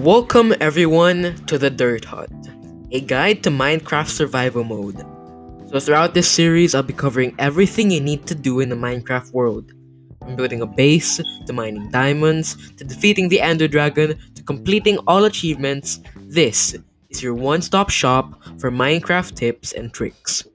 Welcome 0.00 0.54
everyone 0.62 1.36
to 1.44 1.58
the 1.58 1.68
Dirt 1.68 2.06
Hut, 2.06 2.30
a 2.90 3.02
guide 3.02 3.42
to 3.42 3.50
Minecraft 3.50 4.08
survival 4.08 4.64
mode. 4.64 4.96
So 5.68 5.78
throughout 5.78 6.14
this 6.14 6.26
series, 6.26 6.74
I'll 6.74 6.82
be 6.82 6.94
covering 6.94 7.34
everything 7.38 7.90
you 7.90 8.00
need 8.00 8.26
to 8.26 8.34
do 8.34 8.60
in 8.60 8.70
the 8.70 8.76
Minecraft 8.76 9.30
world. 9.34 9.72
From 10.20 10.36
building 10.36 10.62
a 10.62 10.66
base, 10.66 11.20
to 11.44 11.52
mining 11.52 11.90
diamonds, 11.90 12.72
to 12.78 12.84
defeating 12.84 13.28
the 13.28 13.42
Ender 13.42 13.68
Dragon, 13.68 14.18
to 14.36 14.42
completing 14.42 14.96
all 15.06 15.26
achievements, 15.26 16.00
this 16.16 16.74
is 17.10 17.22
your 17.22 17.34
one-stop 17.34 17.90
shop 17.90 18.42
for 18.58 18.70
Minecraft 18.70 19.34
tips 19.34 19.72
and 19.72 19.92
tricks. 19.92 20.48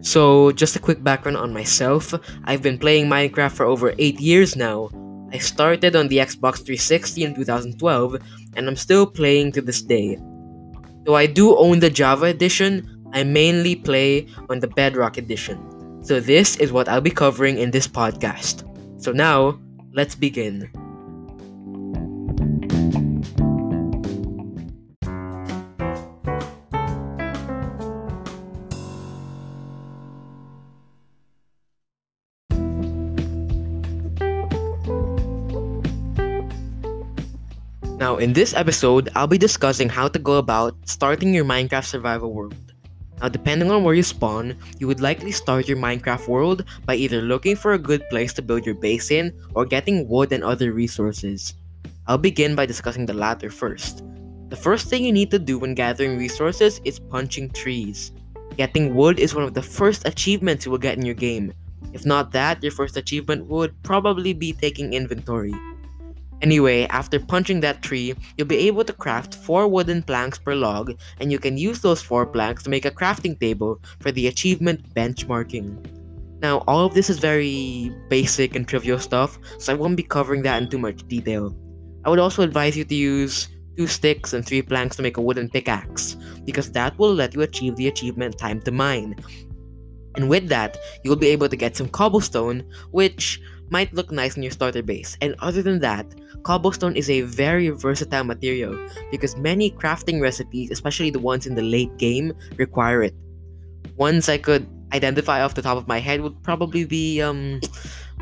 So, 0.00 0.50
just 0.52 0.76
a 0.76 0.78
quick 0.78 1.04
background 1.04 1.36
on 1.36 1.52
myself. 1.52 2.14
I've 2.44 2.62
been 2.62 2.78
playing 2.78 3.10
Minecraft 3.10 3.52
for 3.52 3.66
over 3.66 3.92
8 3.98 4.18
years 4.18 4.56
now. 4.56 4.88
I 5.32 5.38
started 5.38 5.94
on 5.94 6.08
the 6.08 6.18
Xbox 6.18 6.64
360 6.64 7.24
in 7.24 7.34
2012 7.34 8.16
and 8.56 8.68
I'm 8.68 8.76
still 8.76 9.06
playing 9.06 9.52
to 9.52 9.60
this 9.60 9.82
day. 9.82 10.18
Though 11.04 11.16
I 11.16 11.26
do 11.26 11.56
own 11.56 11.80
the 11.80 11.90
Java 11.90 12.26
edition, 12.26 12.88
I 13.12 13.24
mainly 13.24 13.76
play 13.76 14.26
on 14.48 14.60
the 14.60 14.68
Bedrock 14.68 15.16
edition. 15.16 15.58
So 16.02 16.20
this 16.20 16.56
is 16.56 16.72
what 16.72 16.88
I'll 16.88 17.00
be 17.00 17.10
covering 17.10 17.58
in 17.58 17.70
this 17.70 17.88
podcast. 17.88 18.64
So 19.00 19.12
now, 19.12 19.58
let's 19.92 20.14
begin. 20.14 20.70
In 38.18 38.32
this 38.32 38.52
episode, 38.52 39.10
I'll 39.14 39.28
be 39.30 39.38
discussing 39.38 39.88
how 39.88 40.08
to 40.08 40.18
go 40.18 40.38
about 40.38 40.74
starting 40.88 41.32
your 41.32 41.44
Minecraft 41.44 41.84
survival 41.84 42.32
world. 42.32 42.74
Now, 43.22 43.28
depending 43.28 43.70
on 43.70 43.84
where 43.84 43.94
you 43.94 44.02
spawn, 44.02 44.58
you 44.80 44.88
would 44.88 45.00
likely 45.00 45.30
start 45.30 45.68
your 45.68 45.76
Minecraft 45.76 46.26
world 46.26 46.64
by 46.84 46.96
either 46.96 47.22
looking 47.22 47.54
for 47.54 47.74
a 47.74 47.78
good 47.78 48.02
place 48.10 48.32
to 48.32 48.42
build 48.42 48.66
your 48.66 48.74
base 48.74 49.12
in 49.12 49.32
or 49.54 49.64
getting 49.64 50.08
wood 50.08 50.32
and 50.32 50.42
other 50.42 50.72
resources. 50.72 51.54
I'll 52.08 52.18
begin 52.18 52.56
by 52.56 52.66
discussing 52.66 53.06
the 53.06 53.14
latter 53.14 53.50
first. 53.50 54.02
The 54.48 54.56
first 54.58 54.88
thing 54.88 55.04
you 55.04 55.12
need 55.12 55.30
to 55.30 55.38
do 55.38 55.56
when 55.60 55.76
gathering 55.76 56.18
resources 56.18 56.80
is 56.84 56.98
punching 56.98 57.50
trees. 57.50 58.10
Getting 58.56 58.96
wood 58.96 59.20
is 59.20 59.32
one 59.32 59.44
of 59.44 59.54
the 59.54 59.62
first 59.62 60.08
achievements 60.08 60.66
you 60.66 60.72
will 60.72 60.78
get 60.82 60.98
in 60.98 61.06
your 61.06 61.14
game. 61.14 61.52
If 61.92 62.04
not 62.04 62.32
that, 62.32 62.64
your 62.64 62.72
first 62.72 62.96
achievement 62.96 63.46
would 63.46 63.80
probably 63.84 64.32
be 64.32 64.54
taking 64.54 64.92
inventory. 64.92 65.54
Anyway, 66.40 66.86
after 66.90 67.18
punching 67.18 67.60
that 67.60 67.82
tree, 67.82 68.14
you'll 68.36 68.46
be 68.46 68.68
able 68.68 68.84
to 68.84 68.92
craft 68.92 69.34
4 69.34 69.66
wooden 69.66 70.02
planks 70.02 70.38
per 70.38 70.54
log, 70.54 70.94
and 71.20 71.32
you 71.32 71.38
can 71.38 71.58
use 71.58 71.80
those 71.80 72.00
4 72.00 72.26
planks 72.26 72.62
to 72.62 72.70
make 72.70 72.84
a 72.84 72.92
crafting 72.92 73.38
table 73.40 73.80
for 74.00 74.12
the 74.12 74.28
achievement 74.28 74.94
benchmarking. 74.94 75.84
Now, 76.40 76.62
all 76.68 76.86
of 76.86 76.94
this 76.94 77.10
is 77.10 77.18
very 77.18 77.92
basic 78.08 78.54
and 78.54 78.68
trivial 78.68 79.00
stuff, 79.00 79.40
so 79.58 79.72
I 79.72 79.76
won't 79.76 79.96
be 79.96 80.04
covering 80.04 80.42
that 80.42 80.62
in 80.62 80.68
too 80.68 80.78
much 80.78 81.06
detail. 81.08 81.56
I 82.04 82.10
would 82.10 82.20
also 82.20 82.42
advise 82.42 82.76
you 82.76 82.84
to 82.84 82.94
use 82.94 83.48
2 83.76 83.88
sticks 83.88 84.32
and 84.32 84.46
3 84.46 84.62
planks 84.62 84.94
to 84.96 85.02
make 85.02 85.16
a 85.16 85.20
wooden 85.20 85.48
pickaxe, 85.50 86.16
because 86.44 86.70
that 86.70 86.96
will 86.98 87.12
let 87.12 87.34
you 87.34 87.42
achieve 87.42 87.74
the 87.74 87.88
achievement 87.88 88.38
time 88.38 88.60
to 88.62 88.70
mine. 88.70 89.16
And 90.14 90.28
with 90.28 90.48
that, 90.48 90.78
you'll 91.02 91.16
be 91.16 91.28
able 91.28 91.48
to 91.48 91.56
get 91.56 91.76
some 91.76 91.88
cobblestone, 91.88 92.64
which 92.92 93.40
might 93.70 93.92
look 93.92 94.10
nice 94.10 94.36
in 94.36 94.42
your 94.42 94.52
starter 94.52 94.82
base. 94.82 95.16
And 95.20 95.34
other 95.40 95.62
than 95.62 95.80
that, 95.80 96.06
cobblestone 96.42 96.96
is 96.96 97.10
a 97.10 97.22
very 97.22 97.68
versatile 97.68 98.24
material 98.24 98.76
because 99.10 99.36
many 99.36 99.70
crafting 99.70 100.20
recipes, 100.20 100.70
especially 100.70 101.10
the 101.10 101.18
ones 101.18 101.46
in 101.46 101.54
the 101.54 101.62
late 101.62 101.96
game, 101.98 102.32
require 102.56 103.02
it. 103.02 103.14
Ones 103.96 104.28
I 104.28 104.38
could 104.38 104.66
identify 104.92 105.42
off 105.42 105.54
the 105.54 105.62
top 105.62 105.76
of 105.76 105.88
my 105.88 105.98
head 105.98 106.20
would 106.20 106.42
probably 106.42 106.84
be 106.84 107.20
um, 107.20 107.60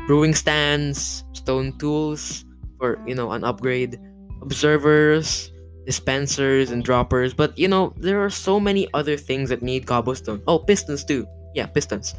brewing 0.07 0.33
stands, 0.33 1.23
stone 1.33 1.77
tools 1.77 2.45
for 2.77 2.99
you 3.07 3.15
know 3.15 3.31
an 3.31 3.43
upgrade, 3.43 3.99
observers, 4.41 5.51
dispensers, 5.85 6.71
and 6.71 6.83
droppers. 6.83 7.33
But 7.33 7.57
you 7.57 7.67
know 7.67 7.93
there 7.97 8.23
are 8.23 8.29
so 8.29 8.59
many 8.59 8.87
other 8.93 9.17
things 9.17 9.49
that 9.49 9.61
need 9.61 9.85
cobblestone. 9.85 10.41
Oh, 10.47 10.59
pistons 10.59 11.03
too. 11.03 11.27
Yeah, 11.53 11.67
pistons. 11.67 12.13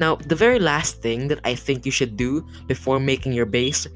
Now, 0.00 0.16
the 0.16 0.34
very 0.34 0.58
last 0.58 1.02
thing 1.02 1.28
that 1.28 1.40
I 1.44 1.54
think 1.54 1.84
you 1.84 1.92
should 1.92 2.16
do 2.16 2.46
before 2.66 2.98
making 2.98 3.34
your 3.34 3.44
base 3.44 3.86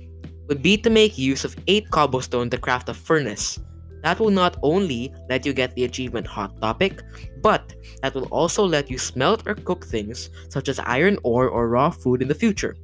would 0.49 0.63
be 0.63 0.77
to 0.77 0.91
make 0.91 1.17
use 1.17 1.45
of 1.45 1.57
8 1.67 1.91
cobblestone 1.91 2.51
to 2.51 2.59
craft 2.59 2.91
a 2.91 2.95
furnace. 2.95 3.59
That 4.03 4.21
will 4.21 4.31
not 4.31 4.59
only 4.63 5.15
let 5.31 5.47
you 5.47 5.55
get 5.55 5.75
the 5.75 5.85
achievement 5.85 6.27
Hot 6.27 6.61
Topic, 6.61 7.01
but 7.41 7.73
that 8.03 8.15
will 8.15 8.29
also 8.29 8.63
let 8.63 8.91
you 8.91 8.99
smelt 8.99 9.49
or 9.49 9.55
cook 9.55 9.87
things 9.87 10.29
such 10.51 10.69
as 10.69 10.79
iron 10.81 11.17
ore 11.23 11.49
or 11.49 11.71
raw 11.71 11.89
food 11.89 12.21
in 12.21 12.29
the 12.29 12.35
future. 12.35 12.77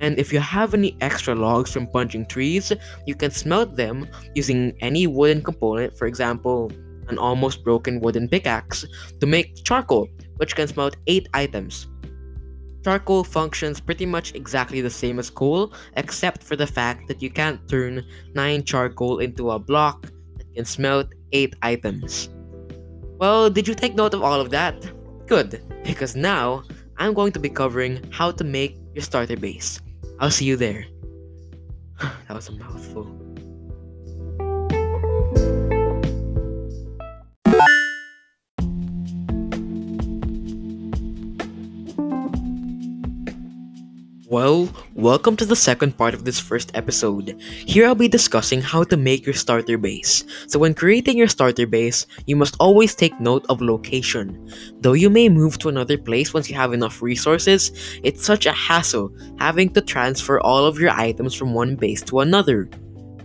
And 0.00 0.18
if 0.18 0.32
you 0.32 0.40
have 0.40 0.74
any 0.74 0.96
extra 1.00 1.36
logs 1.36 1.70
from 1.70 1.86
punching 1.86 2.26
trees, 2.26 2.72
you 3.06 3.14
can 3.14 3.30
smelt 3.30 3.76
them 3.76 4.08
using 4.34 4.76
any 4.80 5.06
wooden 5.06 5.40
component, 5.40 5.96
for 5.96 6.08
example, 6.08 6.72
an 7.06 7.18
almost 7.18 7.62
broken 7.62 8.00
wooden 8.00 8.26
pickaxe, 8.28 8.84
to 9.20 9.26
make 9.26 9.62
charcoal, 9.62 10.08
which 10.38 10.56
can 10.56 10.66
smelt 10.66 10.96
8 11.06 11.28
items. 11.32 11.86
Charcoal 12.82 13.24
functions 13.24 13.80
pretty 13.80 14.06
much 14.06 14.34
exactly 14.34 14.80
the 14.80 14.90
same 14.90 15.18
as 15.18 15.28
coal, 15.28 15.72
except 15.96 16.42
for 16.42 16.56
the 16.56 16.66
fact 16.66 17.08
that 17.08 17.20
you 17.20 17.30
can't 17.30 17.60
turn 17.68 18.04
9 18.34 18.64
charcoal 18.64 19.18
into 19.18 19.50
a 19.50 19.58
block 19.58 20.06
that 20.36 20.52
can 20.54 20.64
smelt 20.64 21.08
8 21.32 21.56
items. 21.62 22.30
Well, 23.18 23.50
did 23.50 23.68
you 23.68 23.74
take 23.74 23.94
note 23.94 24.14
of 24.14 24.22
all 24.22 24.40
of 24.40 24.50
that? 24.50 24.80
Good, 25.26 25.62
because 25.84 26.16
now 26.16 26.62
I'm 26.96 27.12
going 27.12 27.32
to 27.32 27.38
be 27.38 27.50
covering 27.50 28.00
how 28.10 28.30
to 28.30 28.44
make 28.44 28.78
your 28.94 29.02
starter 29.02 29.36
base. 29.36 29.80
I'll 30.18 30.30
see 30.30 30.46
you 30.46 30.56
there. 30.56 30.86
that 32.00 32.34
was 32.34 32.48
a 32.48 32.52
mouthful. 32.52 33.29
Well, 44.30 44.68
welcome 44.94 45.34
to 45.38 45.44
the 45.44 45.56
second 45.56 45.98
part 45.98 46.14
of 46.14 46.24
this 46.24 46.38
first 46.38 46.70
episode. 46.76 47.34
Here 47.66 47.84
I'll 47.84 47.96
be 47.96 48.06
discussing 48.06 48.60
how 48.60 48.84
to 48.84 48.96
make 48.96 49.26
your 49.26 49.34
starter 49.34 49.76
base. 49.76 50.22
So 50.46 50.56
when 50.56 50.72
creating 50.72 51.18
your 51.18 51.26
starter 51.26 51.66
base, 51.66 52.06
you 52.26 52.36
must 52.36 52.54
always 52.60 52.94
take 52.94 53.18
note 53.18 53.44
of 53.48 53.60
location. 53.60 54.48
Though 54.82 54.92
you 54.92 55.10
may 55.10 55.28
move 55.28 55.58
to 55.58 55.68
another 55.68 55.98
place 55.98 56.32
once 56.32 56.48
you 56.48 56.54
have 56.54 56.72
enough 56.72 57.02
resources, 57.02 57.72
it's 58.04 58.24
such 58.24 58.46
a 58.46 58.52
hassle 58.52 59.12
having 59.40 59.70
to 59.70 59.80
transfer 59.80 60.38
all 60.38 60.64
of 60.64 60.78
your 60.78 60.92
items 60.92 61.34
from 61.34 61.52
one 61.52 61.74
base 61.74 62.00
to 62.02 62.20
another. 62.20 62.70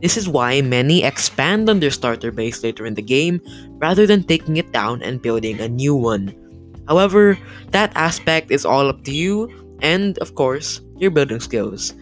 This 0.02 0.18
is 0.18 0.28
why 0.28 0.60
many 0.62 1.04
expand 1.04 1.70
on 1.70 1.82
their 1.82 1.92
starter 1.92 2.32
base 2.32 2.64
later 2.64 2.84
in 2.88 2.96
the 2.96 3.04
game 3.04 3.42
rather 3.78 4.08
than 4.08 4.24
taking 4.24 4.58
it 4.58 4.72
down 4.72 5.04
and 5.04 5.22
building 5.22 5.60
a 5.60 5.70
new 5.70 5.94
one. 5.94 6.34
However, 6.88 7.38
that 7.70 7.92
aspect 7.94 8.50
is 8.50 8.66
all 8.66 8.90
up 8.90 9.04
to 9.04 9.14
you 9.14 9.65
and, 9.82 10.18
of 10.20 10.36
course, 10.36 10.82
your 10.98 11.12
building 11.12 11.40
skills. 11.40 11.94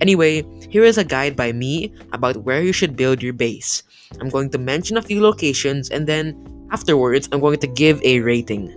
Anyway, 0.00 0.46
here 0.70 0.84
is 0.84 0.98
a 0.98 1.04
guide 1.04 1.34
by 1.34 1.52
me 1.52 1.92
about 2.12 2.44
where 2.44 2.62
you 2.62 2.72
should 2.72 2.96
build 2.96 3.22
your 3.22 3.32
base. 3.32 3.82
I'm 4.20 4.28
going 4.28 4.50
to 4.50 4.58
mention 4.58 4.96
a 4.96 5.02
few 5.02 5.20
locations 5.20 5.90
and 5.90 6.06
then 6.06 6.36
afterwards 6.70 7.28
I'm 7.32 7.40
going 7.40 7.58
to 7.60 7.66
give 7.66 8.00
a 8.02 8.20
rating. 8.20 8.74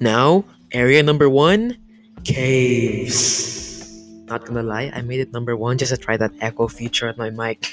Now, 0.00 0.44
area 0.70 1.02
number 1.02 1.28
one 1.28 1.76
caves. 2.22 3.57
Not 4.28 4.44
gonna 4.44 4.62
lie, 4.62 4.92
I 4.94 5.00
made 5.00 5.20
it 5.20 5.32
number 5.32 5.56
one 5.56 5.78
just 5.78 5.90
to 5.90 5.96
try 5.96 6.16
that 6.16 6.32
echo 6.40 6.68
feature 6.68 7.08
on 7.08 7.16
my 7.16 7.30
mic. 7.30 7.66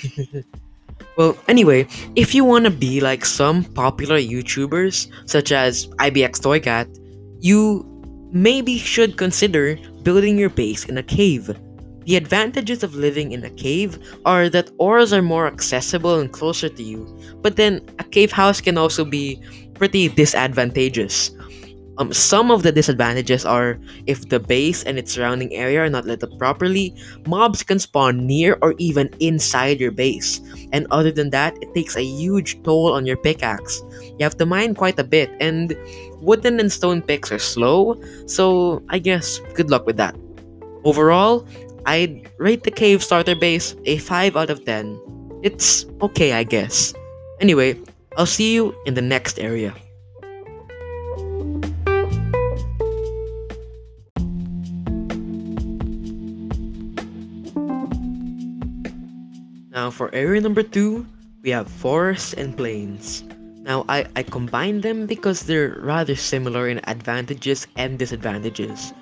well, 1.18 1.38
anyway, 1.48 1.88
if 2.16 2.34
you 2.34 2.46
wanna 2.46 2.72
be 2.72 3.02
like 3.02 3.26
some 3.26 3.64
popular 3.64 4.18
YouTubers, 4.18 5.08
such 5.26 5.52
as 5.52 5.88
IBX 6.00 6.40
Toycat, 6.40 6.88
you 7.42 7.86
maybe 8.32 8.78
should 8.78 9.18
consider 9.18 9.78
building 10.04 10.38
your 10.38 10.50
base 10.50 10.86
in 10.86 10.98
a 10.98 11.04
cave. 11.04 11.52
The 12.06 12.16
advantages 12.16 12.84
of 12.84 12.94
living 12.94 13.32
in 13.32 13.44
a 13.44 13.50
cave 13.50 13.98
are 14.26 14.48
that 14.50 14.70
ores 14.78 15.12
are 15.12 15.24
more 15.24 15.48
accessible 15.48 16.20
and 16.20 16.32
closer 16.32 16.70
to 16.70 16.84
you, 16.84 17.04
but 17.42 17.56
then 17.56 17.82
a 18.00 18.04
cave 18.04 18.32
house 18.32 18.62
can 18.62 18.78
also 18.78 19.04
be 19.04 19.42
pretty 19.74 20.10
disadvantageous. 20.10 21.32
Um, 21.98 22.12
some 22.12 22.52
of 22.52 22.64
the 22.64 22.72
disadvantages 22.72 23.46
are 23.46 23.80
if 24.06 24.28
the 24.28 24.40
base 24.40 24.84
and 24.84 25.00
its 25.00 25.14
surrounding 25.14 25.54
area 25.54 25.80
are 25.82 25.90
not 25.90 26.06
lit 26.06 26.24
up 26.24 26.38
properly, 26.38 26.94
mobs 27.26 27.64
can 27.64 27.80
spawn 27.80 28.28
near 28.28 28.58
or 28.62 28.76
even 28.78 29.10
inside 29.20 29.80
your 29.80 29.92
base. 29.92 30.42
And 30.74 30.88
other 30.92 31.12
than 31.12 31.30
that, 31.30 31.56
it 31.62 31.74
takes 31.74 31.96
a 31.96 32.04
huge 32.04 32.62
toll 32.64 32.94
on 32.94 33.06
your 33.06 33.18
pickaxe. 33.18 33.82
You 34.20 34.24
have 34.24 34.38
to 34.38 34.46
mine 34.46 34.76
quite 34.76 35.00
a 35.00 35.04
bit, 35.04 35.32
and 35.40 35.76
wooden 36.20 36.60
and 36.60 36.72
stone 36.72 37.02
picks 37.02 37.32
are 37.32 37.40
slow, 37.40 38.02
so 38.26 38.84
I 38.90 39.00
guess 39.00 39.40
good 39.54 39.70
luck 39.70 39.86
with 39.86 39.98
that. 39.98 40.16
Overall, 40.84 41.48
I'd 41.86 42.30
rate 42.38 42.64
the 42.64 42.72
cave 42.72 43.04
starter 43.04 43.36
base 43.36 43.76
a 43.86 43.98
5 43.98 44.36
out 44.36 44.50
of 44.50 44.66
10. 44.66 45.00
It's 45.44 45.86
okay, 46.02 46.34
I 46.34 46.44
guess. 46.44 46.94
Anyway, 47.40 47.80
I'll 48.18 48.26
see 48.26 48.54
you 48.54 48.76
in 48.86 48.96
the 48.96 49.02
next 49.02 49.40
area. 49.40 49.74
For 59.96 60.14
area 60.14 60.42
number 60.42 60.62
2, 60.62 61.06
we 61.42 61.52
have 61.52 61.72
forests 61.72 62.34
and 62.34 62.58
plains. 62.58 63.24
Now 63.64 63.86
I, 63.88 64.06
I 64.18 64.24
combine 64.24 64.82
them 64.82 65.06
because 65.06 65.44
they're 65.44 65.80
rather 65.80 66.16
similar 66.16 66.68
in 66.68 66.82
advantages 66.84 67.66
and 67.78 67.98
disadvantages. 67.98 68.94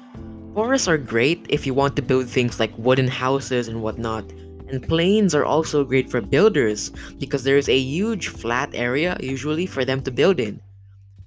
Forests 0.54 0.88
are 0.88 1.00
great 1.00 1.48
if 1.50 1.66
you 1.66 1.74
want 1.74 1.96
to 1.96 2.04
build 2.04 2.30
things 2.30 2.60
like 2.60 2.72
wooden 2.78 3.08
houses 3.08 3.68
and 3.68 3.82
whatnot, 3.82 4.32
and 4.70 4.88
plains 4.88 5.34
are 5.34 5.44
also 5.44 5.84
great 5.84 6.12
for 6.12 6.22
builders 6.22 6.92
because 7.18 7.44
there 7.44 7.58
is 7.58 7.70
a 7.70 7.78
huge 7.78 8.28
flat 8.28 8.70
area 8.76 9.18
usually 9.20 9.66
for 9.66 9.84
them 9.84 10.00
to 10.04 10.12
build 10.12 10.40
in. 10.40 10.62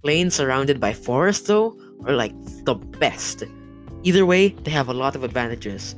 Plains 0.03 0.35
surrounded 0.35 0.79
by 0.79 0.93
forests 0.93 1.49
though 1.49 1.77
are 2.05 2.15
like 2.15 2.33
the 2.65 2.75
best. 2.75 3.43
Either 4.05 4.25
way, 4.25 4.51
they 4.63 4.71
have 4.71 4.89
a 4.89 4.95
lot 4.95 5.17
of 5.17 5.25
advantages. 5.25 5.97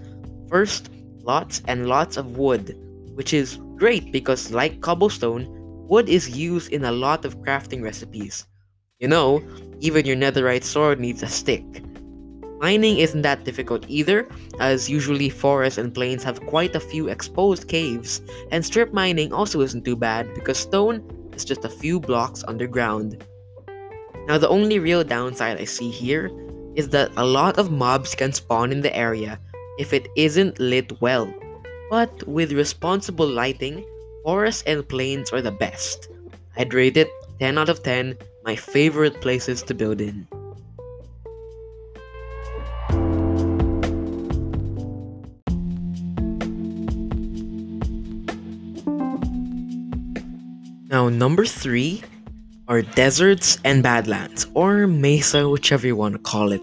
First, 0.49 0.89
lots 1.23 1.61
and 1.69 1.87
lots 1.87 2.17
of 2.17 2.39
wood, 2.39 2.75
which 3.19 3.35
is 3.35 3.59
great 3.75 4.13
because, 4.13 4.53
like 4.53 4.81
cobblestone, 4.81 5.45
wood 5.89 6.09
is 6.09 6.39
used 6.39 6.71
in 6.71 6.85
a 6.85 6.93
lot 6.93 7.25
of 7.25 7.37
crafting 7.41 7.83
recipes. 7.83 8.47
You 9.01 9.09
know, 9.09 9.43
even 9.81 10.07
your 10.07 10.15
netherite 10.15 10.63
sword 10.63 11.01
needs 11.01 11.25
a 11.25 11.27
stick. 11.27 11.65
Mining 12.61 12.99
isn't 12.99 13.23
that 13.23 13.43
difficult 13.43 13.85
either, 13.89 14.29
as 14.61 14.89
usually 14.89 15.31
forests 15.31 15.79
and 15.79 15.93
plains 15.93 16.23
have 16.23 16.47
quite 16.47 16.77
a 16.77 16.81
few 16.81 17.09
exposed 17.09 17.67
caves, 17.67 18.21
and 18.53 18.65
strip 18.65 18.93
mining 18.93 19.33
also 19.33 19.63
isn't 19.63 19.85
too 19.85 19.97
bad 19.97 20.33
because 20.35 20.59
stone 20.59 21.03
is 21.35 21.45
just 21.45 21.65
a 21.65 21.69
few 21.83 21.99
blocks 21.99 22.45
underground. 22.47 23.27
Now, 24.29 24.39
the 24.39 24.49
only 24.49 24.79
real 24.79 25.03
downside 25.03 25.61
I 25.61 25.65
see 25.65 25.91
here 25.91 26.31
is 26.77 26.91
that 26.91 27.11
a 27.17 27.27
lot 27.27 27.59
of 27.59 27.73
mobs 27.73 28.15
can 28.15 28.33
spawn 28.33 28.71
in 28.71 28.83
the 28.83 28.97
area 28.97 29.41
if 29.77 29.93
it 29.93 30.07
isn't 30.15 30.61
lit 30.61 31.01
well. 31.01 31.27
But 31.91 32.29
with 32.29 32.53
responsible 32.53 33.27
lighting, 33.27 33.85
forests 34.23 34.63
and 34.67 34.87
plains 34.87 35.33
are 35.33 35.41
the 35.41 35.53
best. 35.53 36.09
I'd 36.57 36.75
rate 36.75 36.97
it 36.97 37.09
10 37.41 37.57
out 37.57 37.69
of 37.69 37.83
10, 37.83 38.17
my 38.45 38.57
favorite 38.57 39.21
places 39.21 39.63
to 39.63 39.75
build 39.75 40.01
in. 40.01 40.27
Now, 50.91 51.09
number 51.09 51.45
three 51.45 52.03
are 52.67 52.83
deserts 52.83 53.59
and 53.65 53.83
badlands, 53.83 54.47
or 54.55 54.87
mesa, 54.87 55.49
whichever 55.49 55.87
you 55.87 55.97
want 55.97 56.15
to 56.15 56.19
call 56.19 56.53
it. 56.53 56.63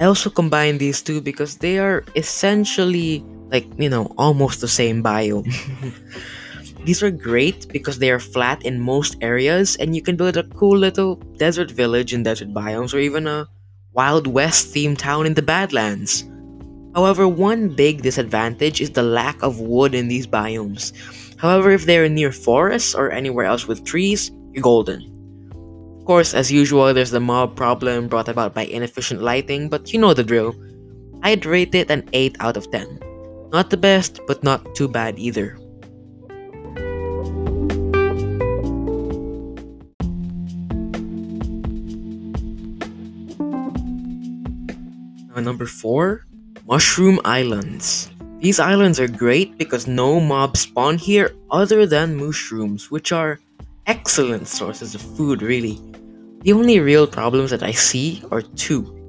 I 0.00 0.04
also 0.04 0.30
combine 0.30 0.78
these 0.78 1.02
two 1.02 1.20
because 1.20 1.58
they 1.58 1.78
are 1.78 2.04
essentially 2.16 3.24
like, 3.52 3.66
you 3.76 3.88
know, 3.88 4.12
almost 4.16 4.60
the 4.60 4.68
same 4.68 5.02
biome. 5.02 5.46
These 6.84 7.02
are 7.02 7.10
great 7.10 7.68
because 7.68 7.98
they 7.98 8.10
are 8.10 8.18
flat 8.18 8.64
in 8.64 8.80
most 8.80 9.16
areas 9.20 9.76
and 9.76 9.94
you 9.94 10.02
can 10.02 10.16
build 10.16 10.36
a 10.36 10.42
cool 10.42 10.76
little 10.76 11.16
desert 11.36 11.70
village 11.70 12.12
in 12.12 12.24
desert 12.24 12.52
biomes 12.52 12.92
or 12.92 12.98
even 12.98 13.28
a 13.28 13.46
Wild 13.92 14.26
West 14.26 14.74
themed 14.74 14.98
town 14.98 15.26
in 15.26 15.34
the 15.34 15.42
Badlands. 15.42 16.24
However, 16.94 17.28
one 17.28 17.68
big 17.68 18.02
disadvantage 18.02 18.80
is 18.80 18.90
the 18.90 19.02
lack 19.02 19.42
of 19.42 19.60
wood 19.60 19.94
in 19.94 20.08
these 20.08 20.26
biomes. 20.26 20.92
However, 21.36 21.70
if 21.70 21.84
they're 21.84 22.08
near 22.08 22.32
forests 22.32 22.94
or 22.94 23.12
anywhere 23.12 23.44
else 23.44 23.68
with 23.68 23.84
trees, 23.84 24.32
you're 24.52 24.62
golden. 24.62 25.06
Of 26.00 26.06
course, 26.06 26.34
as 26.34 26.50
usual, 26.50 26.92
there's 26.92 27.12
the 27.12 27.20
mob 27.20 27.54
problem 27.54 28.08
brought 28.08 28.28
about 28.28 28.54
by 28.54 28.64
inefficient 28.64 29.22
lighting, 29.22 29.68
but 29.68 29.92
you 29.92 30.00
know 30.00 30.14
the 30.14 30.24
drill. 30.24 30.56
I'd 31.22 31.46
rate 31.46 31.74
it 31.74 31.90
an 31.90 32.08
8 32.12 32.36
out 32.40 32.56
of 32.56 32.70
10. 32.72 33.11
Not 33.52 33.68
the 33.68 33.76
best, 33.76 34.20
but 34.26 34.42
not 34.42 34.74
too 34.74 34.88
bad 34.88 35.18
either. 35.18 35.58
Now, 45.28 45.40
number 45.44 45.66
4 45.66 46.24
Mushroom 46.66 47.20
Islands. 47.26 48.10
These 48.40 48.58
islands 48.58 48.98
are 48.98 49.06
great 49.06 49.58
because 49.58 49.86
no 49.86 50.18
mobs 50.18 50.60
spawn 50.60 50.96
here 50.96 51.36
other 51.50 51.84
than 51.84 52.16
mushrooms, 52.16 52.90
which 52.90 53.12
are 53.12 53.38
excellent 53.86 54.48
sources 54.48 54.94
of 54.94 55.02
food, 55.02 55.42
really. 55.42 55.78
The 56.40 56.54
only 56.54 56.80
real 56.80 57.06
problems 57.06 57.50
that 57.50 57.62
I 57.62 57.72
see 57.72 58.22
are 58.30 58.40
two. 58.40 59.01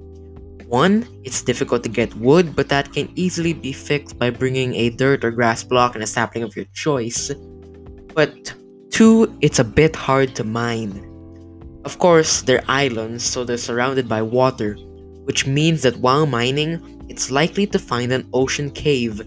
One, 0.74 1.06
it's 1.24 1.44
difficult 1.44 1.84
to 1.84 1.90
get 1.90 2.16
wood, 2.16 2.56
but 2.56 2.68
that 2.70 2.92
can 2.92 3.08
easily 3.14 3.54
be 3.54 3.72
fixed 3.72 4.18
by 4.18 4.31
bringing 4.31 4.74
a 4.74 4.90
dirt 4.90 5.24
or 5.24 5.30
grass 5.30 5.62
block 5.62 5.94
and 5.94 6.04
a 6.04 6.08
sapling 6.08 6.42
of 6.42 6.56
your 6.56 6.66
choice. 6.74 7.30
But 8.16 8.56
two, 8.90 9.38
it's 9.40 9.60
a 9.60 9.64
bit 9.64 9.96
hard 9.96 10.34
to 10.34 10.44
mine. 10.44 10.98
Of 11.86 12.00
course, 12.00 12.42
they're 12.42 12.66
islands, 12.68 13.24
so 13.24 13.44
they're 13.44 13.62
surrounded 13.62 14.10
by 14.10 14.24
water, 14.24 14.74
which 15.25 15.46
means 15.46 15.84
that 15.84 15.98
while 15.98 16.25
mining, 16.25 16.81
it's 17.08 17.30
likely 17.30 17.68
to 17.68 17.78
find 17.78 18.12
an 18.12 18.28
ocean 18.34 18.72
cave, 18.72 19.22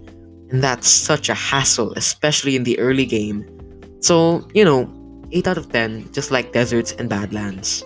and 0.51 0.61
that's 0.61 0.89
such 0.89 1.29
a 1.29 1.35
hassle, 1.35 1.93
especially 1.93 2.57
in 2.57 2.65
the 2.65 2.77
early 2.81 3.07
game. 3.07 3.47
So, 4.01 4.49
you 4.53 4.65
know, 4.65 4.91
8 5.31 5.47
out 5.47 5.59
of 5.59 5.71
10, 5.71 6.11
just 6.13 6.33
like 6.33 6.53
deserts 6.53 6.91
and 6.99 7.09
badlands. 7.09 7.85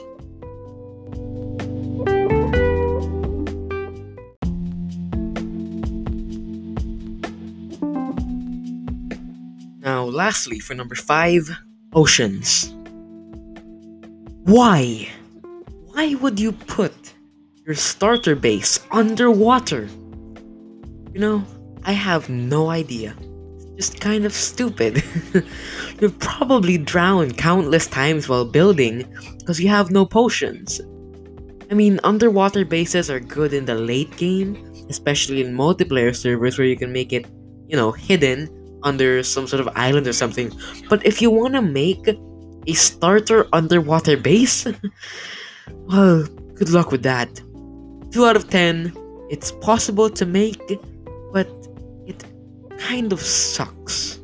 Lastly, 10.21 10.59
for 10.59 10.75
number 10.75 10.95
five, 10.95 11.49
oceans. 11.95 12.75
Why? 14.45 15.09
Why 15.93 16.15
would 16.21 16.39
you 16.39 16.53
put 16.53 17.15
your 17.65 17.75
starter 17.75 18.37
base 18.37 18.81
underwater? 18.91 19.89
You 21.15 21.21
know, 21.25 21.43
I 21.85 21.93
have 21.93 22.29
no 22.29 22.69
idea. 22.69 23.17
It's 23.57 23.89
just 23.89 24.01
kind 24.03 24.27
of 24.27 24.35
stupid. 24.35 25.03
You've 26.01 26.19
probably 26.19 26.77
drowned 26.77 27.39
countless 27.39 27.87
times 27.87 28.29
while 28.29 28.45
building 28.45 29.09
because 29.39 29.59
you 29.59 29.71
have 29.71 29.91
no 29.91 30.05
potions. 30.05 30.83
I 31.71 31.75
mean, 31.75 31.99
underwater 32.05 32.67
bases 32.67 33.09
are 33.09 33.21
good 33.21 33.55
in 33.55 33.65
the 33.65 33.75
late 33.75 34.15
game, 34.19 34.53
especially 34.91 35.41
in 35.41 35.57
multiplayer 35.57 36.15
servers 36.15 36.59
where 36.59 36.69
you 36.69 36.77
can 36.77 36.93
make 36.93 37.11
it, 37.15 37.25
you 37.69 37.77
know, 37.77 37.91
hidden 37.91 38.60
under 38.83 39.23
some 39.23 39.47
sort 39.47 39.61
of 39.61 39.69
island 39.77 40.07
or 40.07 40.13
something. 40.13 40.53
But 40.89 41.05
if 41.07 41.21
you 41.23 41.31
want 41.31 41.55
to 41.55 41.63
make 41.63 42.09
a 42.67 42.73
starter 42.75 43.47
underwater 43.53 44.17
base, 44.17 44.67
well, 45.71 46.25
good 46.55 46.71
luck 46.71 46.91
with 46.91 47.03
that. 47.03 47.41
2 48.13 48.27
out 48.27 48.37
of 48.37 48.51
10, 48.51 48.93
it's 49.31 49.53
possible 49.53 50.11
to 50.11 50.27
make, 50.27 50.61
but 51.33 51.49
it 52.07 52.25
kind 52.79 53.13
of 53.13 53.21
sucks. 53.21 54.19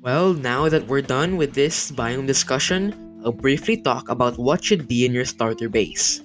Well, 0.00 0.32
now 0.32 0.70
that 0.70 0.86
we're 0.88 1.02
done 1.02 1.36
with 1.36 1.52
this 1.52 1.92
biome 1.92 2.26
discussion, 2.26 3.07
I'll 3.24 3.32
briefly 3.32 3.76
talk 3.76 4.08
about 4.08 4.38
what 4.38 4.62
should 4.62 4.86
be 4.86 5.04
in 5.04 5.12
your 5.12 5.24
starter 5.24 5.68
base. 5.68 6.22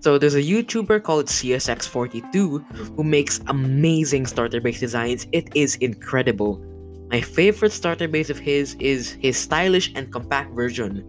So 0.00 0.16
there's 0.16 0.34
a 0.34 0.42
YouTuber 0.42 1.02
called 1.02 1.26
CSX42 1.26 2.96
who 2.96 3.04
makes 3.04 3.40
amazing 3.48 4.26
starter 4.26 4.60
base 4.60 4.80
designs. 4.80 5.26
It 5.32 5.50
is 5.54 5.76
incredible. 5.76 6.58
My 7.10 7.20
favorite 7.20 7.72
starter 7.72 8.08
base 8.08 8.30
of 8.30 8.38
his 8.38 8.74
is 8.80 9.12
his 9.20 9.36
stylish 9.36 9.92
and 9.94 10.10
compact 10.10 10.54
version. 10.54 11.04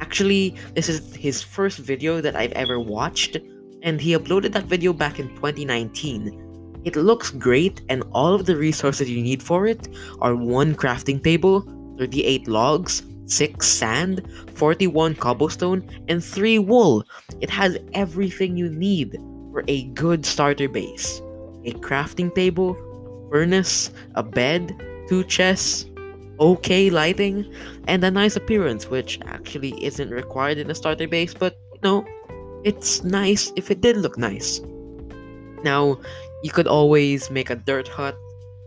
Actually, 0.00 0.56
this 0.74 0.88
is 0.88 1.14
his 1.14 1.42
first 1.42 1.78
video 1.78 2.20
that 2.20 2.34
I've 2.34 2.52
ever 2.52 2.80
watched, 2.80 3.36
and 3.82 4.00
he 4.00 4.16
uploaded 4.16 4.52
that 4.52 4.64
video 4.64 4.92
back 4.92 5.20
in 5.20 5.28
2019. 5.36 6.80
It 6.84 6.96
looks 6.96 7.30
great, 7.30 7.82
and 7.88 8.02
all 8.12 8.34
of 8.34 8.46
the 8.46 8.56
resources 8.56 9.08
you 9.08 9.22
need 9.22 9.42
for 9.42 9.68
it 9.68 9.86
are 10.20 10.34
one 10.34 10.74
crafting 10.74 11.22
table, 11.22 11.60
38 11.98 12.48
logs, 12.48 13.04
6 13.26 13.66
sand, 13.66 14.22
41 14.54 15.14
cobblestone, 15.16 15.88
and 16.08 16.22
3 16.22 16.58
wool. 16.58 17.04
It 17.40 17.50
has 17.50 17.78
everything 17.92 18.56
you 18.56 18.68
need 18.68 19.18
for 19.52 19.64
a 19.68 19.84
good 19.94 20.26
starter 20.26 20.68
base 20.68 21.20
a 21.66 21.72
crafting 21.80 22.34
table, 22.34 22.72
a 22.72 23.30
furnace, 23.30 23.90
a 24.16 24.22
bed, 24.22 24.76
two 25.08 25.24
chests, 25.24 25.86
okay 26.38 26.90
lighting, 26.90 27.50
and 27.88 28.04
a 28.04 28.10
nice 28.10 28.36
appearance, 28.36 28.90
which 28.90 29.18
actually 29.24 29.72
isn't 29.82 30.10
required 30.10 30.58
in 30.58 30.70
a 30.70 30.74
starter 30.74 31.08
base, 31.08 31.32
but 31.32 31.56
you 31.72 31.80
know, 31.82 32.04
it's 32.64 33.02
nice 33.02 33.52
if 33.56 33.70
it 33.70 33.80
did 33.80 33.96
look 33.96 34.18
nice. 34.18 34.60
Now, 35.62 35.98
you 36.42 36.50
could 36.50 36.66
always 36.66 37.30
make 37.30 37.48
a 37.48 37.56
dirt 37.56 37.88
hut, 37.88 38.16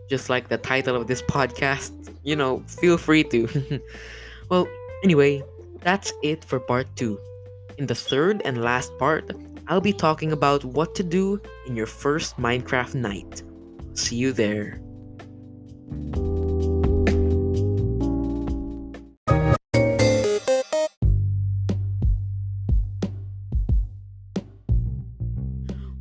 just 0.08 0.28
like 0.28 0.48
the 0.48 0.58
title 0.58 0.96
of 0.96 1.06
this 1.06 1.22
podcast. 1.22 1.92
You 2.24 2.34
know, 2.34 2.64
feel 2.66 2.98
free 2.98 3.24
to. 3.24 3.80
well, 4.48 4.66
anyway, 5.04 5.42
that's 5.80 6.12
it 6.22 6.44
for 6.44 6.58
part 6.58 6.86
2. 6.96 7.18
In 7.78 7.86
the 7.86 7.94
third 7.94 8.42
and 8.44 8.62
last 8.62 8.96
part, 8.98 9.30
I'll 9.68 9.80
be 9.80 9.92
talking 9.92 10.32
about 10.32 10.64
what 10.64 10.94
to 10.96 11.02
do 11.02 11.40
in 11.66 11.76
your 11.76 11.86
first 11.86 12.36
Minecraft 12.38 12.94
night. 12.94 13.42
See 13.92 14.16
you 14.16 14.32
there. 14.32 14.80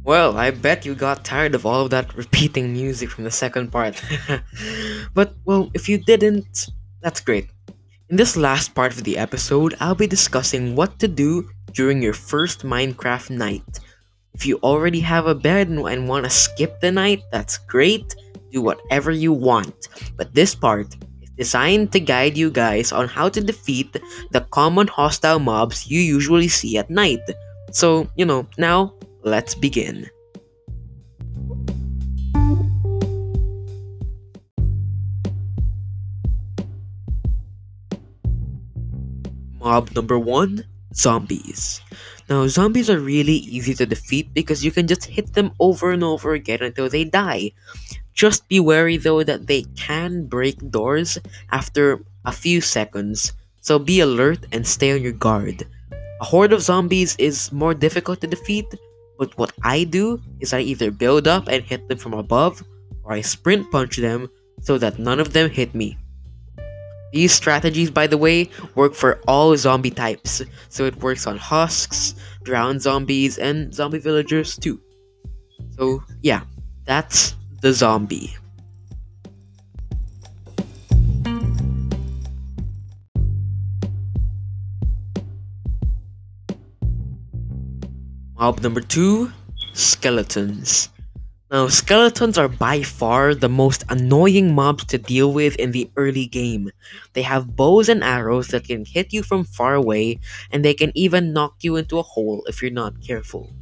Well, 0.04 0.38
I 0.38 0.52
bet 0.52 0.86
you 0.86 0.96
got 0.96 1.26
tired 1.26 1.54
of 1.54 1.66
all 1.66 1.84
of 1.84 1.90
that 1.90 2.16
repeating 2.16 2.72
music 2.72 3.10
from 3.10 3.26
the 3.26 3.32
second 3.32 3.74
part. 3.74 4.02
but, 5.14 5.36
well, 5.44 5.70
if 5.74 5.90
you 5.90 5.98
didn't, 5.98 6.70
that's 7.02 7.20
great. 7.20 7.50
In 8.10 8.16
this 8.16 8.38
last 8.38 8.74
part 8.74 8.94
of 8.94 9.04
the 9.04 9.18
episode, 9.18 9.76
I'll 9.82 9.94
be 9.94 10.08
discussing 10.08 10.78
what 10.78 10.98
to 11.00 11.10
do 11.10 11.50
during 11.74 12.02
your 12.02 12.14
first 12.14 12.64
Minecraft 12.64 13.32
night. 13.32 13.82
If 14.34 14.46
you 14.46 14.60
already 14.64 15.02
have 15.02 15.28
a 15.28 15.36
bed 15.36 15.68
and 15.68 16.08
want 16.08 16.24
to 16.24 16.30
skip 16.30 16.80
the 16.80 16.90
night, 16.90 17.22
that's 17.34 17.58
great. 17.58 18.16
Do 18.54 18.62
whatever 18.62 19.12
you 19.12 19.34
want. 19.34 19.90
But 20.16 20.34
this 20.34 20.56
part 20.56 20.88
is 21.22 21.30
designed 21.36 21.92
to 21.92 22.00
guide 22.00 22.38
you 22.38 22.50
guys 22.50 22.94
on 22.94 23.10
how 23.10 23.28
to 23.28 23.42
defeat 23.42 23.98
the 24.32 24.48
common 24.52 24.88
hostile 24.88 25.40
mobs 25.40 25.92
you 25.92 26.00
usually 26.00 26.48
see 26.48 26.78
at 26.78 26.90
night. 26.90 27.28
So, 27.72 28.08
you 28.16 28.24
know, 28.24 28.48
now 28.58 28.94
let's 29.24 29.54
begin. 29.54 30.10
Mob 39.68 39.92
number 39.92 40.16
one 40.16 40.64
zombies. 40.96 41.84
Now, 42.32 42.48
zombies 42.48 42.88
are 42.90 43.04
really 43.04 43.44
easy 43.52 43.76
to 43.76 43.86
defeat 43.86 44.32
because 44.32 44.64
you 44.64 44.72
can 44.72 44.88
just 44.88 45.04
hit 45.04 45.36
them 45.36 45.52
over 45.60 45.92
and 45.92 46.08
over 46.08 46.32
again 46.32 46.64
until 46.64 46.88
they 46.88 47.04
die. 47.04 47.52
Just 48.16 48.48
be 48.48 48.64
wary 48.64 48.96
though 48.96 49.28
that 49.28 49.52
they 49.52 49.68
can 49.76 50.24
break 50.32 50.56
doors 50.72 51.20
after 51.52 52.00
a 52.24 52.32
few 52.32 52.64
seconds, 52.64 53.36
so 53.60 53.76
be 53.76 54.00
alert 54.00 54.48
and 54.56 54.64
stay 54.64 54.96
on 54.96 55.04
your 55.04 55.12
guard. 55.20 55.68
A 56.24 56.26
horde 56.32 56.56
of 56.56 56.64
zombies 56.64 57.20
is 57.20 57.52
more 57.52 57.76
difficult 57.76 58.24
to 58.24 58.32
defeat, 58.32 58.72
but 59.20 59.36
what 59.36 59.52
I 59.68 59.84
do 59.84 60.24
is 60.40 60.56
I 60.56 60.64
either 60.64 60.96
build 60.96 61.28
up 61.28 61.52
and 61.52 61.60
hit 61.60 61.92
them 61.92 62.00
from 62.00 62.16
above, 62.16 62.64
or 63.04 63.12
I 63.12 63.20
sprint 63.20 63.68
punch 63.68 64.00
them 64.00 64.32
so 64.64 64.80
that 64.80 64.96
none 64.96 65.20
of 65.20 65.36
them 65.36 65.52
hit 65.52 65.76
me. 65.76 66.00
These 67.14 67.32
strategies, 67.32 67.90
by 67.90 68.08
the 68.08 68.18
way, 68.18 68.50
work 68.76 68.94
for 68.94 69.20
all 69.28 69.56
zombie 69.56 69.92
types, 69.92 70.42
so 70.70 70.86
it 70.86 70.96
works 70.98 71.26
on 71.26 71.38
husks, 71.38 72.16
drowned 72.44 72.82
zombies, 72.82 73.38
and 73.38 73.74
zombie 73.74 74.00
villagers 74.00 74.58
too. 74.58 74.80
So, 75.78 76.04
yeah, 76.22 76.42
that's 76.86 77.36
the 77.62 77.72
zombie. 77.72 78.36
Mob 88.40 88.62
number 88.62 88.82
two 88.82 89.32
skeletons. 89.74 90.90
Now, 91.52 91.68
skeletons 91.68 92.38
are 92.38 92.48
by 92.48 92.84
far 92.84 93.36
the 93.36 93.50
most 93.50 93.84
annoying 93.90 94.56
mobs 94.56 94.86
to 94.86 94.98
deal 94.98 95.32
with 95.34 95.56
in 95.58 95.72
the 95.72 95.90
early 95.98 96.26
game. 96.26 96.72
They 97.14 97.22
have 97.24 97.56
bows 97.56 97.90
and 97.90 98.04
arrows 98.04 98.48
that 98.50 98.66
can 98.66 98.86
hit 98.86 99.12
you 99.14 99.24
from 99.24 99.44
far 99.44 99.76
away, 99.76 100.20
and 100.52 100.64
they 100.64 100.74
can 100.74 100.92
even 100.96 101.34
knock 101.34 101.56
you 101.64 101.76
into 101.78 102.00
a 102.00 102.04
hole 102.04 102.44
if 102.48 102.62
you're 102.62 102.72
not 102.72 103.02
careful. 103.06 103.54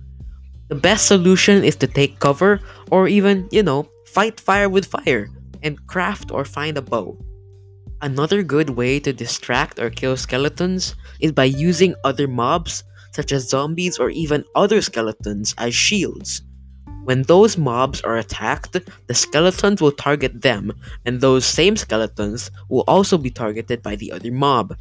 The 0.69 0.75
best 0.75 1.07
solution 1.07 1.63
is 1.63 1.75
to 1.77 1.87
take 1.87 2.19
cover, 2.19 2.61
or 2.91 3.07
even, 3.07 3.49
you 3.51 3.63
know, 3.63 3.89
fight 4.07 4.39
fire 4.39 4.69
with 4.69 4.85
fire, 4.85 5.29
and 5.63 5.85
craft 5.87 6.31
or 6.31 6.45
find 6.45 6.77
a 6.77 6.83
bow. 6.83 7.17
Another 8.01 8.43
good 8.43 8.71
way 8.71 9.01
to 9.01 9.13
distract 9.13 9.79
or 9.79 9.89
kill 9.91 10.17
skeletons 10.17 10.95
is 11.19 11.33
by 11.33 11.45
using 11.45 11.95
other 12.05 12.27
mobs 12.27 12.83
such 13.11 13.33
as 13.33 13.49
zombies 13.49 13.97
or 13.99 14.11
even 14.11 14.45
other 14.55 14.81
skeletons, 14.81 15.55
as 15.57 15.75
shields. 15.75 16.44
When 17.05 17.21
those 17.23 17.57
mobs 17.57 18.01
are 18.01 18.17
attacked, 18.17 18.75
the 19.07 19.13
skeletons 19.13 19.79
will 19.79 19.91
target 19.91 20.41
them, 20.41 20.73
and 21.05 21.21
those 21.21 21.45
same 21.45 21.77
skeletons 21.77 22.49
will 22.67 22.83
also 22.87 23.17
be 23.17 23.29
targeted 23.29 23.83
by 23.83 23.95
the 23.95 24.11
other 24.11 24.31
mob. 24.31 24.75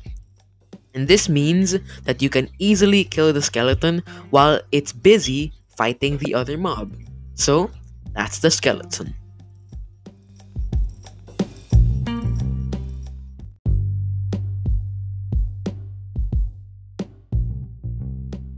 And 0.94 1.06
this 1.06 1.28
means 1.28 1.76
that 2.04 2.22
you 2.22 2.30
can 2.30 2.48
easily 2.58 3.04
kill 3.04 3.32
the 3.32 3.42
skeleton 3.42 4.02
while 4.30 4.60
it's 4.72 4.92
busy 4.92 5.52
fighting 5.76 6.18
the 6.18 6.34
other 6.34 6.56
mob. 6.56 6.96
So, 7.34 7.70
that's 8.14 8.38
the 8.38 8.50
skeleton. 8.50 9.14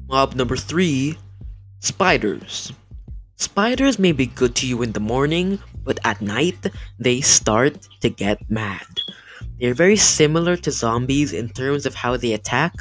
Mob 0.07 0.35
number 0.37 0.57
three 0.57 1.19
spiders. 1.81 2.73
Spiders 3.39 3.99
may 3.99 4.13
be 4.13 4.25
good 4.25 4.55
to 4.57 4.67
you 4.67 4.81
in 4.81 4.93
the 4.93 5.01
morning, 5.01 5.59
but 5.85 5.99
at 6.05 6.23
night 6.23 6.57
they 6.99 7.21
start 7.21 7.87
to 8.01 8.09
get 8.09 8.41
mad. 8.51 8.87
They're 9.61 9.75
very 9.75 9.97
similar 9.97 10.57
to 10.57 10.71
zombies 10.71 11.35
in 11.35 11.51
terms 11.51 11.85
of 11.85 11.95
how 11.95 12.17
they 12.17 12.33
attack, 12.33 12.73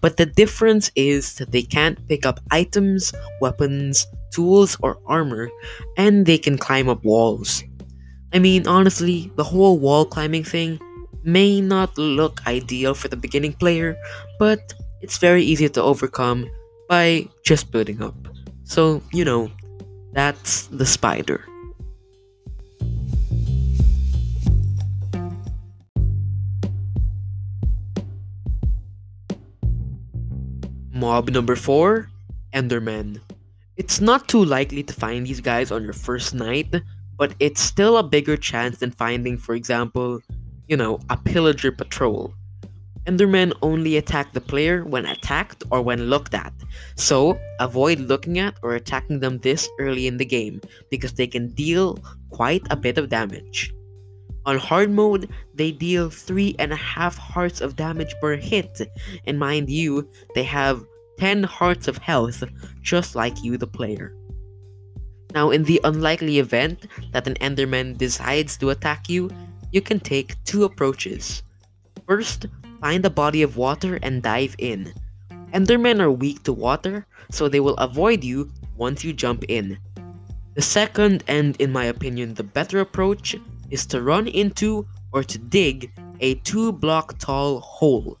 but 0.00 0.16
the 0.16 0.24
difference 0.24 0.90
is 0.96 1.34
that 1.34 1.52
they 1.52 1.60
can't 1.60 2.00
pick 2.08 2.24
up 2.24 2.40
items, 2.50 3.12
weapons, 3.42 4.06
tools, 4.32 4.78
or 4.80 4.98
armor, 5.04 5.50
and 5.98 6.24
they 6.24 6.38
can 6.38 6.56
climb 6.56 6.88
up 6.88 7.04
walls. 7.04 7.62
I 8.32 8.38
mean, 8.38 8.66
honestly, 8.66 9.30
the 9.36 9.44
whole 9.44 9.78
wall 9.78 10.06
climbing 10.06 10.44
thing 10.44 10.80
may 11.22 11.60
not 11.60 11.98
look 11.98 12.46
ideal 12.46 12.94
for 12.94 13.08
the 13.08 13.16
beginning 13.16 13.52
player, 13.52 13.94
but 14.38 14.72
it's 15.02 15.18
very 15.18 15.44
easy 15.44 15.68
to 15.68 15.82
overcome 15.82 16.48
by 16.88 17.28
just 17.44 17.70
building 17.70 18.02
up. 18.02 18.16
So, 18.64 19.02
you 19.12 19.24
know, 19.24 19.50
that's 20.12 20.66
the 20.66 20.86
spider. 20.86 21.44
Mob 30.92 31.30
number 31.30 31.54
4 31.54 32.10
Enderman. 32.52 33.20
It's 33.76 34.00
not 34.00 34.26
too 34.26 34.44
likely 34.44 34.82
to 34.82 34.92
find 34.92 35.24
these 35.24 35.40
guys 35.40 35.70
on 35.70 35.84
your 35.84 35.92
first 35.92 36.34
night, 36.34 36.74
but 37.16 37.34
it's 37.38 37.60
still 37.60 37.98
a 37.98 38.02
bigger 38.02 38.36
chance 38.36 38.78
than 38.78 38.90
finding, 38.90 39.38
for 39.38 39.54
example, 39.54 40.20
you 40.66 40.76
know, 40.76 40.98
a 41.08 41.16
pillager 41.16 41.70
patrol. 41.70 42.34
Endermen 43.08 43.54
only 43.62 43.96
attack 43.96 44.34
the 44.34 44.40
player 44.40 44.84
when 44.84 45.06
attacked 45.06 45.64
or 45.70 45.80
when 45.80 46.10
looked 46.10 46.34
at, 46.34 46.52
so 46.94 47.40
avoid 47.58 48.00
looking 48.00 48.38
at 48.38 48.58
or 48.62 48.74
attacking 48.74 49.20
them 49.20 49.38
this 49.38 49.66
early 49.78 50.06
in 50.06 50.18
the 50.18 50.26
game 50.26 50.60
because 50.90 51.14
they 51.14 51.26
can 51.26 51.48
deal 51.48 51.98
quite 52.28 52.66
a 52.68 52.76
bit 52.76 52.98
of 52.98 53.08
damage. 53.08 53.72
On 54.44 54.58
hard 54.58 54.90
mode, 54.90 55.30
they 55.54 55.72
deal 55.72 56.10
3.5 56.10 57.16
hearts 57.16 57.62
of 57.62 57.76
damage 57.76 58.14
per 58.20 58.36
hit, 58.36 58.80
and 59.26 59.38
mind 59.38 59.70
you, 59.70 60.06
they 60.34 60.42
have 60.42 60.84
10 61.18 61.44
hearts 61.44 61.88
of 61.88 61.96
health, 61.96 62.44
just 62.82 63.14
like 63.14 63.42
you, 63.42 63.56
the 63.56 63.66
player. 63.66 64.14
Now, 65.34 65.50
in 65.50 65.64
the 65.64 65.80
unlikely 65.84 66.38
event 66.38 66.86
that 67.12 67.26
an 67.26 67.34
Enderman 67.36 67.96
decides 67.96 68.58
to 68.58 68.70
attack 68.70 69.08
you, 69.08 69.30
you 69.72 69.80
can 69.80 69.98
take 69.98 70.42
two 70.44 70.64
approaches. 70.64 71.42
First, 72.06 72.46
Find 72.80 73.04
a 73.04 73.10
body 73.10 73.42
of 73.42 73.56
water 73.56 73.98
and 74.02 74.22
dive 74.22 74.54
in. 74.58 74.92
Endermen 75.52 76.00
are 76.00 76.10
weak 76.10 76.42
to 76.44 76.52
water, 76.52 77.06
so 77.30 77.48
they 77.48 77.60
will 77.60 77.76
avoid 77.76 78.22
you 78.22 78.50
once 78.76 79.02
you 79.02 79.12
jump 79.12 79.44
in. 79.48 79.78
The 80.54 80.62
second, 80.62 81.24
and 81.28 81.56
in 81.60 81.72
my 81.72 81.84
opinion, 81.84 82.34
the 82.34 82.42
better 82.42 82.80
approach, 82.80 83.36
is 83.70 83.86
to 83.86 84.02
run 84.02 84.28
into 84.28 84.86
or 85.12 85.22
to 85.24 85.38
dig 85.38 85.92
a 86.20 86.34
two 86.36 86.72
block 86.72 87.18
tall 87.18 87.60
hole. 87.60 88.18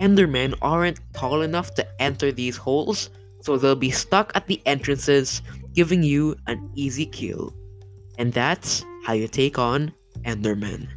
Endermen 0.00 0.54
aren't 0.60 1.00
tall 1.12 1.42
enough 1.42 1.74
to 1.74 1.86
enter 2.02 2.32
these 2.32 2.56
holes, 2.56 3.10
so 3.40 3.56
they'll 3.56 3.76
be 3.76 3.90
stuck 3.90 4.32
at 4.34 4.46
the 4.46 4.60
entrances, 4.66 5.42
giving 5.72 6.02
you 6.02 6.36
an 6.46 6.70
easy 6.74 7.06
kill. 7.06 7.54
And 8.18 8.32
that's 8.32 8.84
how 9.04 9.12
you 9.12 9.28
take 9.28 9.58
on 9.58 9.92
Endermen. 10.24 10.88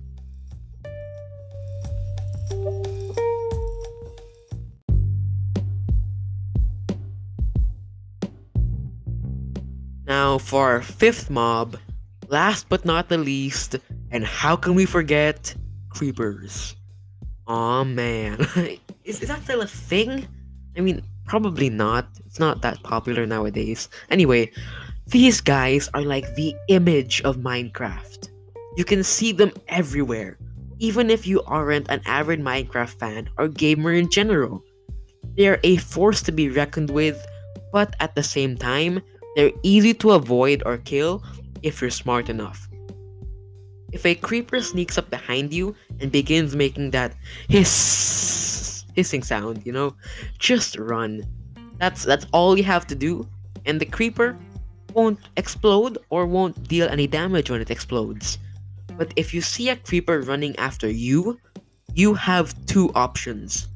Now, 10.09 10.39
for 10.39 10.65
our 10.65 10.81
fifth 10.81 11.29
mob, 11.29 11.77
last 12.29 12.67
but 12.67 12.83
not 12.83 13.09
the 13.09 13.19
least, 13.19 13.75
and 14.09 14.25
how 14.25 14.55
can 14.55 14.73
we 14.73 14.87
forget 14.87 15.53
creepers? 15.89 16.75
Oh 17.45 17.83
man, 17.83 18.41
is, 19.05 19.21
is 19.21 19.27
that 19.27 19.43
still 19.43 19.61
a 19.61 19.67
thing? 19.67 20.27
I 20.75 20.81
mean, 20.81 21.03
probably 21.27 21.69
not. 21.69 22.07
It's 22.25 22.39
not 22.39 22.63
that 22.63 22.81
popular 22.81 23.27
nowadays. 23.27 23.87
Anyway, 24.09 24.51
these 25.05 25.41
guys 25.41 25.91
are 25.93 26.01
like 26.01 26.33
the 26.33 26.55
image 26.69 27.21
of 27.21 27.37
Minecraft. 27.37 28.29
You 28.77 28.85
can 28.85 29.03
see 29.03 29.31
them 29.31 29.53
everywhere, 29.67 30.39
even 30.79 31.11
if 31.11 31.27
you 31.27 31.43
aren't 31.43 31.87
an 31.91 32.01
avid 32.07 32.41
Minecraft 32.41 32.97
fan 32.97 33.29
or 33.37 33.47
gamer 33.47 33.93
in 33.93 34.09
general. 34.09 34.63
They 35.37 35.47
are 35.49 35.59
a 35.63 35.77
force 35.77 36.23
to 36.23 36.31
be 36.31 36.49
reckoned 36.49 36.89
with, 36.89 37.23
but 37.71 37.95
at 37.99 38.15
the 38.15 38.23
same 38.23 38.57
time, 38.57 39.03
they're 39.35 39.51
easy 39.63 39.93
to 39.95 40.11
avoid 40.11 40.63
or 40.65 40.77
kill 40.77 41.23
if 41.63 41.81
you're 41.81 41.89
smart 41.89 42.29
enough. 42.29 42.67
If 43.91 44.05
a 44.05 44.15
creeper 44.15 44.61
sneaks 44.61 44.97
up 44.97 45.09
behind 45.09 45.53
you 45.53 45.75
and 45.99 46.11
begins 46.11 46.55
making 46.55 46.91
that 46.91 47.15
hiss 47.47 48.85
hissing 48.95 49.23
sound, 49.23 49.65
you 49.65 49.71
know, 49.71 49.95
just 50.37 50.77
run. 50.77 51.23
That's 51.77 52.03
that's 52.03 52.27
all 52.31 52.57
you 52.57 52.63
have 52.63 52.85
to 52.87 52.95
do, 52.95 53.27
and 53.65 53.79
the 53.79 53.85
creeper 53.85 54.37
won't 54.93 55.19
explode 55.37 55.97
or 56.09 56.25
won't 56.25 56.67
deal 56.67 56.87
any 56.87 57.07
damage 57.07 57.49
when 57.49 57.61
it 57.61 57.71
explodes. 57.71 58.37
But 58.97 59.13
if 59.15 59.33
you 59.33 59.41
see 59.41 59.69
a 59.69 59.75
creeper 59.75 60.21
running 60.21 60.55
after 60.57 60.89
you, 60.89 61.39
you 61.93 62.13
have 62.13 62.53
two 62.65 62.91
options. 62.95 63.69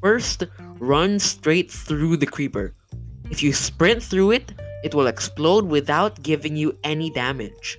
First, 0.00 0.44
run 0.78 1.18
straight 1.18 1.70
through 1.70 2.18
the 2.18 2.26
creeper. 2.26 2.74
If 3.30 3.42
you 3.42 3.52
sprint 3.52 4.02
through 4.02 4.32
it, 4.32 4.52
it 4.82 4.94
will 4.94 5.06
explode 5.06 5.66
without 5.66 6.22
giving 6.22 6.56
you 6.56 6.76
any 6.84 7.10
damage. 7.10 7.78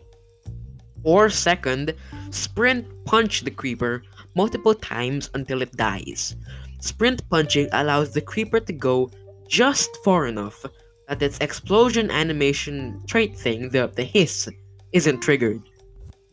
Or 1.04 1.30
second, 1.30 1.96
sprint 2.30 2.86
punch 3.06 3.42
the 3.42 3.52
creeper 3.52 4.04
multiple 4.36 4.76
times 4.76 5.30
until 5.34 5.62
it 5.62 5.76
dies. 5.78 6.36
Sprint 6.80 7.28
punching 7.30 7.70
allows 7.72 8.14
the 8.14 8.22
creeper 8.22 8.60
to 8.60 8.74
go 8.74 9.10
just 9.48 9.90
far 10.04 10.28
enough 10.28 10.66
that 11.08 11.22
its 11.22 11.40
explosion 11.40 12.12
animation 12.12 13.02
trait 13.08 13.36
thing, 13.36 13.70
the, 13.70 13.88
the 13.96 14.04
hiss, 14.04 14.48
isn't 14.94 15.22
triggered. 15.22 15.62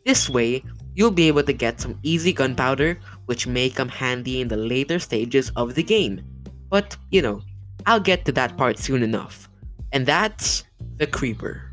This 0.04 0.28
way, 0.28 0.62
you'll 0.94 1.10
be 1.10 1.28
able 1.28 1.42
to 1.42 1.52
get 1.52 1.80
some 1.80 1.98
easy 2.02 2.32
gunpowder, 2.32 2.98
which 3.26 3.46
may 3.46 3.70
come 3.70 3.88
handy 3.88 4.40
in 4.40 4.48
the 4.48 4.56
later 4.56 4.98
stages 4.98 5.50
of 5.56 5.74
the 5.74 5.82
game. 5.82 6.22
But, 6.68 6.96
you 7.10 7.22
know, 7.22 7.42
I'll 7.86 8.00
get 8.00 8.24
to 8.26 8.32
that 8.32 8.56
part 8.56 8.78
soon 8.78 9.02
enough. 9.02 9.48
And 9.96 10.04
that's 10.04 10.62
the 10.98 11.06
Creeper. 11.06 11.72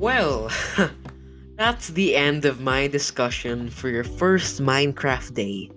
Well, 0.00 0.50
that's 1.56 1.90
the 1.90 2.16
end 2.16 2.44
of 2.44 2.60
my 2.60 2.88
discussion 2.88 3.70
for 3.70 3.88
your 3.88 4.02
first 4.02 4.60
Minecraft 4.60 5.34
day. 5.34 5.70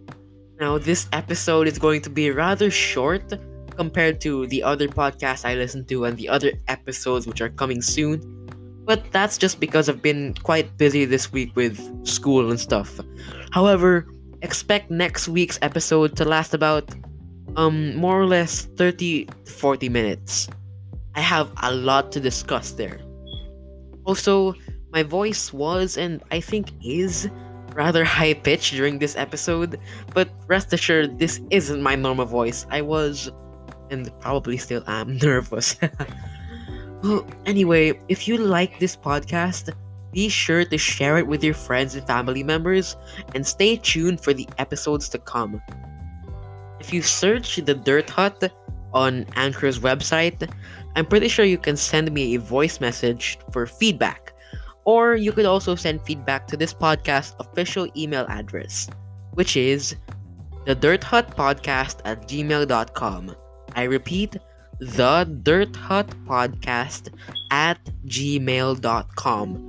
Now, 0.60 0.80
this 0.80 1.08
episode 1.14 1.68
is 1.68 1.78
going 1.78 2.02
to 2.02 2.10
be 2.10 2.32
rather 2.32 2.72
short 2.72 3.36
compared 3.78 4.20
to 4.22 4.48
the 4.48 4.64
other 4.64 4.88
podcasts 4.88 5.46
I 5.46 5.54
listen 5.54 5.86
to 5.86 6.06
and 6.06 6.18
the 6.18 6.28
other 6.30 6.54
episodes 6.68 7.28
which 7.28 7.40
are 7.40 7.50
coming 7.50 7.84
soon. 7.84 8.41
But 8.86 9.12
that's 9.12 9.38
just 9.38 9.60
because 9.60 9.88
I've 9.90 10.02
been 10.02 10.34
quite 10.44 10.78
busy 10.78 11.06
this 11.06 11.32
week 11.32 11.56
with 11.56 11.78
school 12.06 12.50
and 12.50 12.60
stuff. 12.60 13.00
However, 13.52 14.08
expect 14.42 14.90
next 14.90 15.28
week's 15.28 15.60
episode 15.62 16.16
to 16.18 16.26
last 16.26 16.54
about 16.54 16.90
um 17.58 17.96
more 17.96 18.20
or 18.20 18.26
less 18.26 18.66
30 18.78 19.26
to 19.26 19.52
40 19.52 19.90
minutes. 19.90 20.50
I 21.16 21.22
have 21.22 21.52
a 21.62 21.74
lot 21.74 22.12
to 22.14 22.20
discuss 22.20 22.72
there. 22.72 23.00
Also, 24.06 24.56
my 24.92 25.04
voice 25.04 25.54
was 25.54 25.98
and 25.98 26.24
I 26.32 26.40
think 26.40 26.72
is 26.84 27.30
rather 27.76 28.04
high 28.04 28.34
pitched 28.34 28.74
during 28.74 29.00
this 29.00 29.16
episode, 29.16 29.80
but 30.14 30.30
rest 30.48 30.74
assured 30.74 31.20
this 31.20 31.40
isn't 31.52 31.82
my 31.82 31.96
normal 31.96 32.26
voice. 32.26 32.66
I 32.70 32.82
was 32.82 33.30
and 33.90 34.10
probably 34.20 34.58
still 34.58 34.84
am 34.88 35.18
nervous. 35.22 35.76
Anyway, 37.46 38.00
if 38.10 38.28
you 38.28 38.38
like 38.38 38.80
this 38.80 38.96
podcast, 38.96 39.74
be 40.12 40.30
sure 40.30 40.66
to 40.66 40.78
share 40.78 41.18
it 41.18 41.28
with 41.28 41.44
your 41.44 41.54
friends 41.54 41.96
and 41.96 42.06
family 42.06 42.44
members 42.44 42.98
and 43.34 43.46
stay 43.46 43.78
tuned 43.78 44.22
for 44.22 44.34
the 44.34 44.48
episodes 44.58 45.10
to 45.10 45.18
come. 45.18 45.62
If 46.80 46.94
you 46.94 47.02
search 47.02 47.56
the 47.58 47.76
Dirt 47.76 48.10
Hut 48.10 48.52
on 48.94 49.26
Anchor's 49.36 49.80
website, 49.80 50.52
I'm 50.96 51.06
pretty 51.06 51.28
sure 51.28 51.46
you 51.46 51.58
can 51.58 51.78
send 51.78 52.12
me 52.12 52.36
a 52.36 52.40
voice 52.40 52.82
message 52.82 53.40
for 53.52 53.66
feedback. 53.66 54.34
Or 54.84 55.16
you 55.16 55.32
could 55.32 55.46
also 55.46 55.76
send 55.76 56.02
feedback 56.02 56.48
to 56.48 56.58
this 56.58 56.74
podcast 56.74 57.36
official 57.40 57.88
email 57.96 58.26
address, 58.28 58.90
which 59.34 59.56
is 59.56 59.96
the 60.66 60.76
Dirt 60.76 61.04
Hut 61.04 61.36
Podcast 61.38 62.02
at 62.04 62.28
gmail.com. 62.28 63.36
I 63.76 63.84
repeat, 63.84 64.38
the 64.82 65.30
Dirt 65.44 65.76
Hut 65.76 66.10
Podcast 66.26 67.10
at 67.52 67.78
gmail.com. 68.08 69.68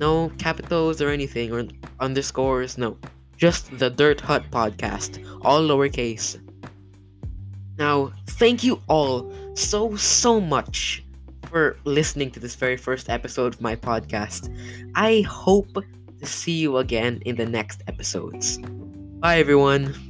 No 0.00 0.32
capitals 0.38 1.02
or 1.02 1.10
anything 1.10 1.52
or 1.52 1.66
underscores, 2.00 2.78
no. 2.78 2.96
Just 3.36 3.78
the 3.78 3.90
Dirt 3.90 4.18
Hut 4.22 4.44
Podcast, 4.50 5.22
all 5.42 5.60
lowercase. 5.60 6.40
Now, 7.76 8.12
thank 8.26 8.64
you 8.64 8.80
all 8.88 9.30
so, 9.54 9.94
so 9.96 10.40
much 10.40 11.04
for 11.50 11.76
listening 11.84 12.30
to 12.30 12.40
this 12.40 12.54
very 12.54 12.78
first 12.78 13.10
episode 13.10 13.52
of 13.54 13.60
my 13.60 13.76
podcast. 13.76 14.48
I 14.94 15.20
hope 15.20 15.74
to 15.74 16.26
see 16.26 16.52
you 16.58 16.78
again 16.78 17.20
in 17.26 17.36
the 17.36 17.44
next 17.44 17.82
episodes. 17.88 18.56
Bye, 19.20 19.38
everyone. 19.38 20.05